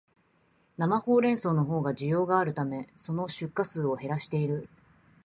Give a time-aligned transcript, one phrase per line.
[0.79, 4.67] 生ホウレンソウのほうが需要があるため、その出荷数を減らしている